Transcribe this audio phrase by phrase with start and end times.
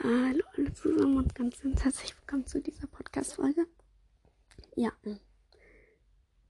[0.00, 3.66] Hallo alle zusammen und ganz, herzlich willkommen zu dieser Podcast-Folge.
[4.76, 4.92] Ja,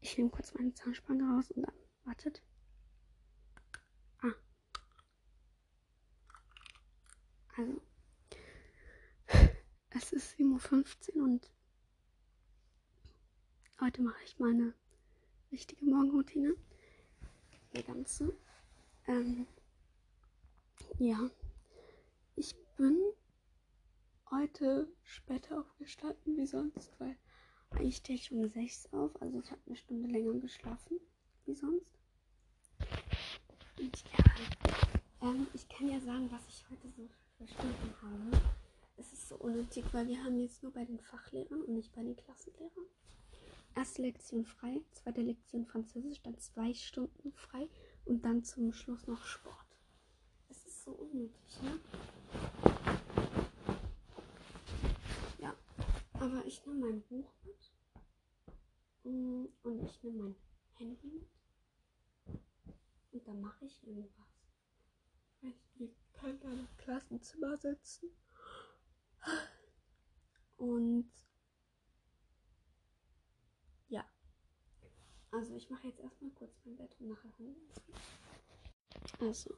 [0.02, 1.74] ich nehme kurz meine Zahnspange raus und dann
[2.04, 2.42] wartet.
[4.20, 4.34] Ah.
[7.56, 7.80] Also,
[9.90, 11.50] es ist 7.15 Uhr und
[13.80, 14.74] heute mache ich meine
[15.50, 16.54] richtige Morgenroutine.
[17.74, 18.36] Die ganze.
[19.06, 19.46] Ähm,
[20.98, 21.30] ja,
[22.36, 22.94] ich bin
[24.30, 27.16] heute später aufgestanden wie sonst, weil
[27.70, 30.98] eigentlich stehe ich um 6 auf, also ich habe eine Stunde länger geschlafen
[31.44, 31.98] wie sonst.
[33.78, 38.42] Und ja, ähm, ich kann ja sagen, was ich heute so für Stunden habe.
[38.96, 42.02] Es ist so unnötig, weil wir haben jetzt nur bei den Fachlehrern und nicht bei
[42.02, 42.86] den Klassenlehrern.
[43.76, 47.68] Erste Lektion frei, zweite Lektion Französisch, dann zwei Stunden frei
[48.06, 49.54] und dann zum Schluss noch Sport.
[50.48, 52.77] Es ist so unnötig, ne?
[56.28, 57.72] Aber ich nehme mein Buch mit.
[59.04, 60.36] Mm, und ich nehme mein
[60.74, 61.30] Handy mit.
[63.12, 64.26] Und dann mache ich irgendwas.
[65.78, 68.10] Ich kann da im Klassenzimmer sitzen.
[70.58, 71.10] Und
[73.88, 74.04] ja.
[75.30, 77.56] Also ich mache jetzt erstmal kurz mein Bett und nachher hören
[79.20, 79.54] Also.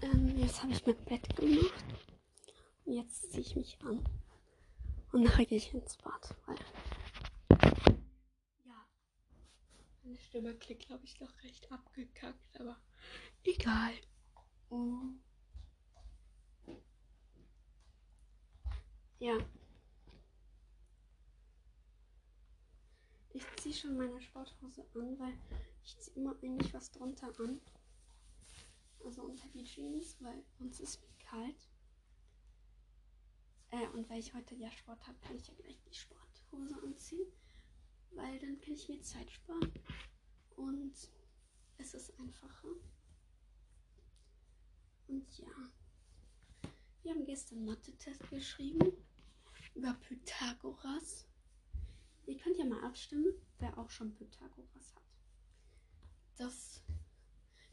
[0.00, 1.84] Ähm, jetzt habe ich mein Bett gemacht.
[2.86, 4.02] Und jetzt ziehe ich mich an.
[5.14, 6.56] Und nachher gehe ich ins Bad, weil.
[8.64, 8.84] Ja.
[10.02, 12.76] Meine Stimme klingt, glaube ich, noch recht abgekackt, aber
[13.44, 13.92] egal.
[14.70, 15.20] Mhm.
[19.20, 19.38] Ja.
[23.34, 25.38] Ich ziehe schon meine Sporthose an, weil
[25.84, 27.60] ich ziehe immer eigentlich was drunter an.
[29.04, 31.68] Also unter die Jeans, weil uns ist mir kalt.
[33.74, 37.26] Äh, und weil ich heute ja Sport habe, kann ich ja gleich die Sporthose anziehen.
[38.12, 39.72] Weil dann kann ich mir Zeit sparen.
[40.56, 40.94] Und
[41.78, 42.68] es ist einfacher.
[45.08, 45.48] Und ja.
[47.02, 48.92] Wir haben gestern Mathe-Test geschrieben.
[49.74, 51.26] Über Pythagoras.
[52.26, 55.02] Ihr könnt ja mal abstimmen, wer auch schon Pythagoras hat.
[56.36, 56.80] Das,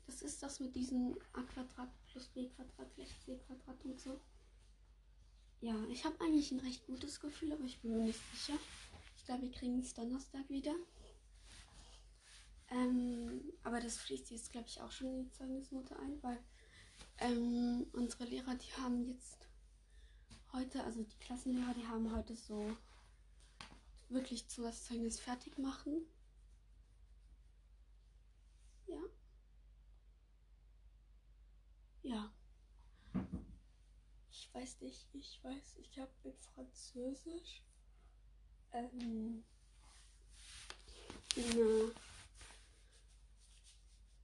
[0.07, 4.19] das ist das mit diesem a Quadrat plus b Quadrat gleich c Quadrat und so.
[5.61, 8.57] Ja, ich habe eigentlich ein recht gutes Gefühl, aber ich bin mir nicht sicher.
[9.15, 10.73] Ich glaube, wir kriegen es Donnerstag wieder.
[12.71, 16.39] Ähm, aber das fließt jetzt, glaube ich, auch schon in die Zeugnisnote ein, weil
[17.19, 19.47] ähm, unsere Lehrer, die haben jetzt
[20.51, 22.75] heute, also die Klassenlehrer, die haben heute so
[24.09, 26.07] wirklich zu das Zeugnis fertig machen.
[28.87, 29.01] Ja.
[32.01, 32.31] Ja
[34.53, 37.63] weiß nicht, ich weiß, ich habe mit Französisch
[38.73, 39.43] ähm,
[41.35, 41.91] eine,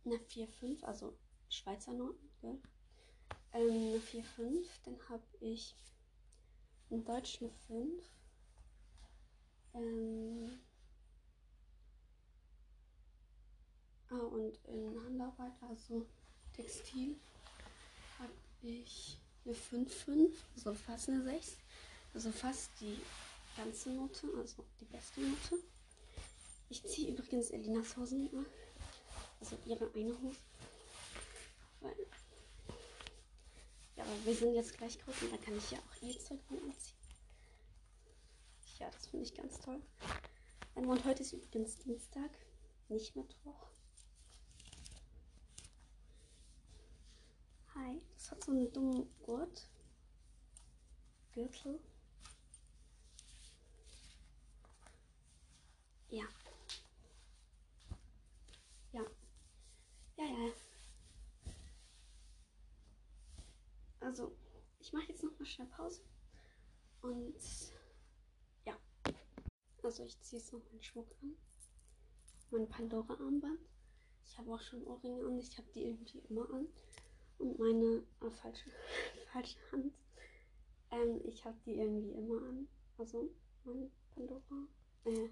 [0.05, 1.17] eine 4-5, also
[1.49, 2.59] Schweizer Noten, gell?
[3.53, 5.75] Ähm, eine 4-5, dann habe ich
[6.89, 8.03] in Deutsch eine 5.
[9.73, 10.59] Ähm,
[14.09, 16.05] ah, und in Handarbeit, also
[16.53, 17.15] Textil,
[18.19, 21.57] habe ich eine 5-5, also fast eine 6.
[22.13, 22.99] Also fast die
[23.55, 25.63] ganze Note, also die beste Note.
[26.69, 28.45] Ich ziehe übrigens Elinas Hosen immer.
[29.39, 30.37] Also ihre eine Hose.
[31.81, 31.95] Weil.
[33.95, 36.39] Ja, aber wir sind jetzt gleich groß und da kann ich ja auch ihr Zeug
[36.49, 36.97] anziehen.
[38.79, 39.81] Ja, das finde ich ganz toll.
[40.75, 42.29] Und heute ist übrigens Dienstag,
[42.89, 43.67] nicht Mittwoch.
[47.79, 48.01] Hi.
[48.15, 49.69] Das hat so einen dummen Gurt.
[51.31, 51.79] Gürtel.
[56.09, 56.25] Ja.
[58.93, 59.01] Ja.
[60.15, 60.51] Ja, ja.
[63.99, 64.35] Also,
[64.79, 66.01] ich mache jetzt noch mal schnell Pause.
[67.01, 67.35] Und
[68.65, 68.75] ja.
[69.83, 71.37] Also, ich ziehe jetzt noch meinen Schmuck an.
[72.49, 73.59] Mein Pandora-Armband.
[74.25, 75.37] Ich habe auch schon Ohrringe an.
[75.37, 76.67] Ich habe die irgendwie immer an
[77.39, 78.69] und meine oh, falsche,
[79.31, 79.93] falsche Hand.
[80.91, 82.67] Ähm, ich habe die irgendwie immer an.
[82.97, 83.29] Also
[83.63, 84.67] meine Pandora,
[85.05, 85.29] äh,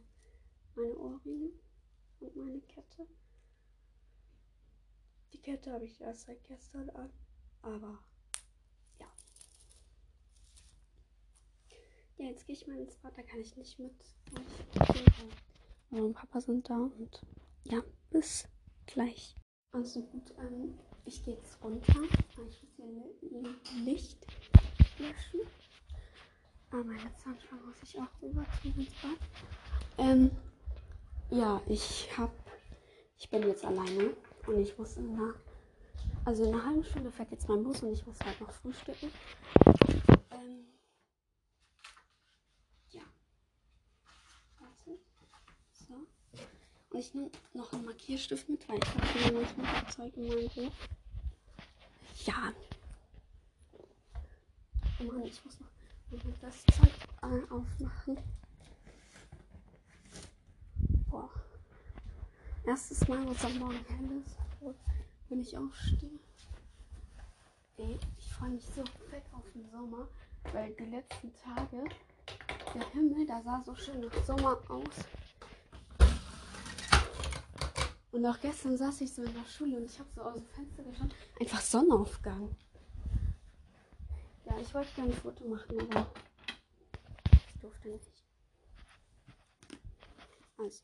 [0.75, 1.51] meine Ohrringe
[2.19, 3.07] und meine Kette.
[5.33, 7.11] Die Kette habe ich erst seit gestern an,
[7.61, 7.99] aber
[8.99, 9.07] ja.
[12.17, 13.93] Ja, jetzt gehe ich mal ins Bad, da kann ich nicht mit
[14.33, 15.05] euch.
[15.89, 17.21] Mama und Papa sind da und
[17.63, 18.47] ja, bis
[18.85, 19.35] gleich.
[19.71, 22.01] Also gut, ähm, ich gehe jetzt runter.
[22.29, 24.25] Ich muss hier Licht
[24.97, 25.41] löschen.
[26.71, 29.17] Ah, meine Zahnspange muss ich auch rüber tun ins Bad.
[29.97, 30.31] Ähm,
[31.29, 32.31] ja, ich hab.
[33.17, 34.15] Ich bin jetzt alleine
[34.47, 35.33] und ich muss in einer.
[36.25, 39.11] Also in einer halben Stunde fährt jetzt mein Bus und ich muss halt noch frühstücken.
[40.31, 40.65] Ähm,
[42.89, 43.03] ja.
[44.59, 44.99] Warte.
[45.73, 46.07] So.
[46.95, 50.71] Und ich nehme noch einen Markierstift mit, weil ich habe manchmal Zeug in meinem Buch.
[52.25, 52.53] Ja.
[55.01, 58.17] Oh Mann, ich muss noch das Zeug äh, aufmachen.
[61.09, 61.29] Boah.
[62.65, 64.37] Erstes Mal, was am Morgen hell ist,
[65.27, 66.19] wenn ich aufstehe.
[67.75, 70.07] Ey, ich freue mich so fett auf den Sommer,
[70.53, 71.89] weil die letzten Tage,
[72.73, 74.95] der Himmel, da sah so schön nach Sommer aus.
[78.15, 80.47] Und auch gestern saß ich so in der Schule und ich habe so aus dem
[80.47, 81.13] Fenster geschaut.
[81.37, 82.55] Einfach Sonnenaufgang.
[84.45, 86.09] Ja, ich wollte gerne ein Foto machen, aber
[87.33, 88.23] ich durfte nicht.
[90.57, 90.83] Also,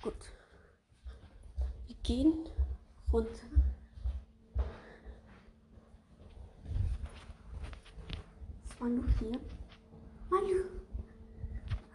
[0.00, 0.14] gut.
[1.88, 2.48] Wir gehen
[3.12, 3.48] runter.
[8.64, 9.40] Was war nur hier?
[10.30, 10.64] Hallo.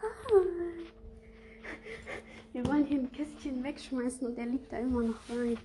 [0.01, 0.87] Hi.
[2.57, 5.59] Wir wollen hier ein Kästchen wegschmeißen und der liegt da immer noch rein.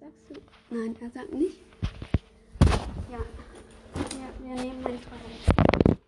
[0.00, 0.34] Sagst du?
[0.70, 1.58] Nein, er sagt nicht.
[3.12, 3.18] Ja,
[3.92, 6.00] wir, wir nehmen mein Toilette.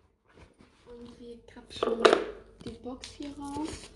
[0.87, 2.01] Und wir krapschen
[2.65, 3.91] die Box hier raus.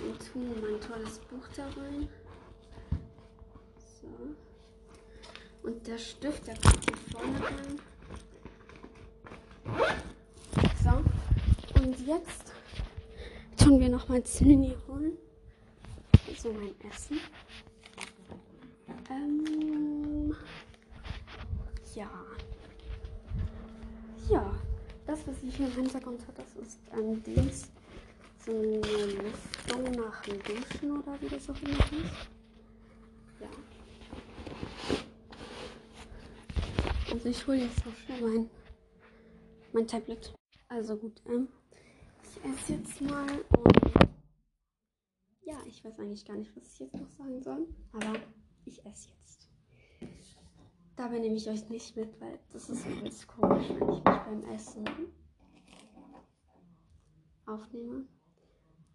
[0.00, 2.08] Und tun mein tolles Buch da rein.
[4.00, 4.08] So.
[5.68, 7.78] Und der Stift, der kommt hier vorne rein.
[11.88, 12.52] Und jetzt
[13.56, 15.16] tun wir noch mal Zinni holen.
[16.36, 17.18] So mein Essen.
[19.08, 20.36] Ähm,
[21.94, 22.10] ja.
[24.28, 24.54] Ja.
[25.06, 27.70] Das, was ich hier im Hintergrund habe, das ist ähm, Dings.
[28.44, 32.28] So eine Lüftung nach dem Duschen oder wie das auch immer ist.
[33.40, 33.48] Ja.
[37.10, 38.50] Also ich hole jetzt noch schnell mein,
[39.72, 40.34] mein Tablet.
[40.68, 41.48] Also gut, ähm,
[42.22, 43.26] ich esse jetzt mal
[43.56, 44.08] und
[45.42, 48.20] ja, ich weiß eigentlich gar nicht, was ich jetzt noch sagen soll, aber
[48.66, 49.48] ich esse jetzt.
[50.94, 54.44] Dabei nehme ich euch nicht mit, weil das ist übelst komisch, wenn ich mich beim
[54.50, 54.84] Essen
[57.46, 58.06] aufnehme.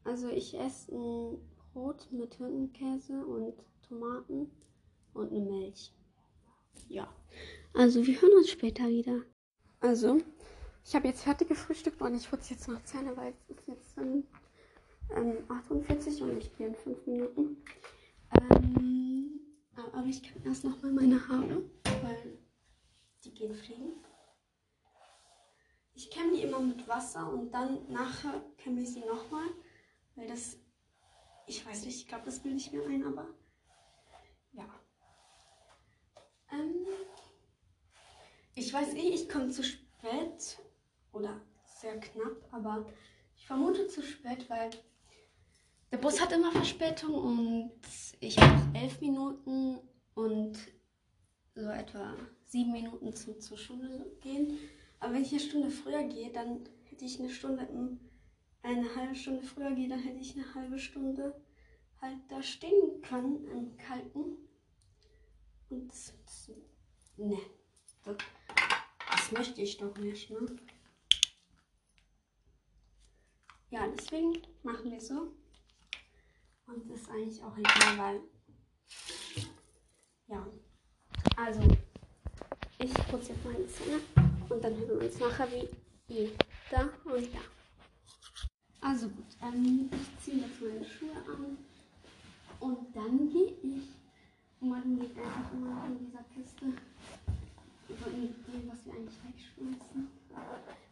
[0.04, 1.40] Also ich esse ein
[1.74, 4.52] Brot mit Hirtenkäse und Tomaten
[5.14, 5.92] und eine Milch.
[6.88, 7.12] Ja.
[7.74, 9.24] Also wir hören uns später wieder.
[9.80, 10.19] Also,
[10.85, 13.97] ich habe jetzt fertig gefrühstückt und ich putze jetzt noch Zähne, weil es ist jetzt
[13.97, 14.25] ähm,
[15.47, 17.63] 48 und ich gehe in 5 Minuten.
[18.39, 19.39] Ähm,
[19.75, 21.63] aber ich kann erst noch mal meine Haare,
[22.01, 22.38] weil
[23.24, 23.94] die gehen fliegen.
[25.94, 29.47] Ich kämme die immer mit Wasser und dann nachher kämme ich sie nochmal,
[30.15, 30.57] weil das,
[31.47, 33.27] ich weiß nicht, ich glaube, das will ich mir ein, aber
[34.53, 34.68] ja.
[36.51, 36.85] Ähm,
[38.56, 40.59] ich weiß eh, ich komme zu spät
[41.13, 41.39] oder
[41.80, 42.86] sehr knapp, aber
[43.36, 44.69] ich vermute zu spät, weil
[45.92, 47.71] der Bus hat immer Verspätung und
[48.19, 49.80] ich habe elf Minuten
[50.15, 50.57] und
[51.56, 52.15] so etwa
[52.45, 54.57] sieben Minuten zum, zur Schule gehen.
[54.99, 57.99] Aber wenn ich eine Stunde früher gehe, dann hätte ich eine Stunde, im,
[58.64, 61.40] eine halbe Stunde früher gehe, dann hätte ich eine halbe Stunde
[62.02, 64.38] halt da stehen können im Kalten.
[65.69, 65.92] Und
[67.18, 67.38] ne,
[68.04, 68.16] das,
[69.11, 70.45] das möchte ich doch nicht, ne?
[73.73, 75.33] Ja, deswegen machen wir so.
[76.68, 78.21] Und das ist eigentlich auch egal, weil.
[80.27, 80.45] Ja.
[81.35, 81.61] Also,
[82.77, 83.99] ich putze jetzt meine Zähne
[84.47, 85.47] und dann hören wir uns nachher
[86.07, 86.30] wie
[86.69, 87.39] da und da.
[88.87, 91.57] Also gut, ähm, ich ziehe jetzt meine Schuhe an
[92.59, 93.89] und dann gehe ich.
[94.59, 96.65] Man liegt einfach immer in dieser Kiste.
[97.87, 100.07] So in was wir eigentlich wegschmeißen.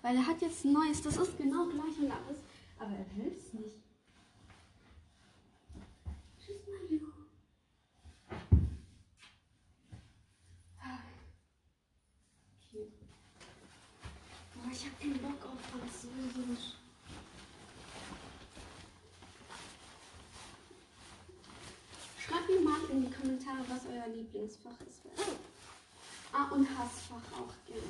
[0.02, 2.40] Weil er hat jetzt ein neues, das ist genau gleich und alles,
[2.82, 3.78] aber er will es nicht.
[14.72, 16.76] ich habe keinen Bock auf Französisch.
[22.18, 25.02] Schreibt mir mal in die Kommentare, was euer Lieblingsfach ist.
[26.32, 27.82] Ah, und Hassfach auch gerne.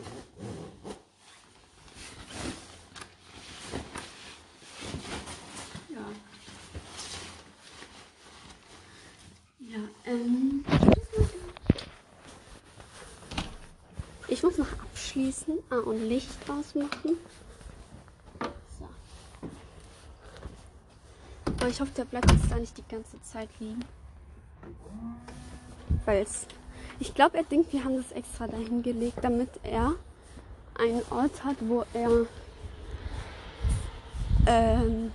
[5.89, 6.05] Ja.
[9.59, 10.65] Ja, ähm.
[14.27, 14.57] Ich muss
[15.21, 15.59] noch abschließen.
[15.69, 17.17] Ah, und Licht ausmachen.
[21.59, 21.67] So.
[21.67, 23.83] Ich hoffe, der bleibt jetzt da nicht die ganze Zeit liegen.
[26.05, 26.25] Weil.
[26.99, 29.95] Ich glaube, er denkt, wir haben das extra dahin gelegt, damit er
[30.75, 32.27] einen Ort hat, wo er
[34.45, 35.11] ähm,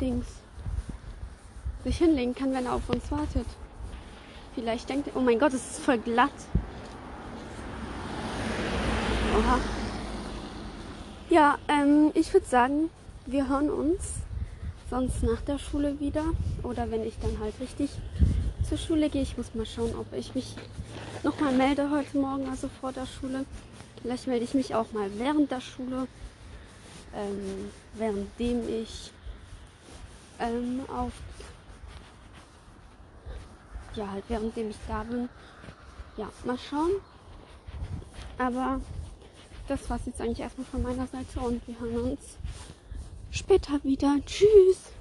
[0.00, 0.26] Dings
[1.84, 3.46] sich hinlegen kann, wenn er auf uns wartet.
[4.56, 6.32] Vielleicht denkt er, oh mein Gott, es ist voll glatt.
[9.36, 9.58] Oha.
[11.28, 12.88] Ja, ähm, ich würde sagen,
[13.26, 14.12] wir hören uns
[14.88, 16.24] sonst nach der Schule wieder.
[16.62, 17.90] Oder wenn ich dann halt richtig
[18.68, 19.22] zur Schule gehe.
[19.22, 20.54] Ich muss mal schauen, ob ich mich
[21.24, 23.44] nochmal melde heute Morgen, also vor der Schule.
[24.00, 26.06] Vielleicht melde ich mich auch mal während der Schule,
[27.12, 29.10] ähm, währenddem ich
[30.38, 31.12] ähm, auf
[33.96, 35.28] ja halt währenddem ich da bin.
[36.16, 36.92] Ja, mal schauen.
[38.38, 38.80] Aber
[39.68, 42.38] das war es jetzt eigentlich erstmal von meiner Seite und wir hören uns
[43.30, 44.16] später wieder.
[44.24, 44.93] Tschüss.